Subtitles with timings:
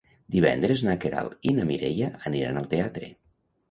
[0.35, 3.17] Divendres na Queralt i na Mireia aniran al teatre.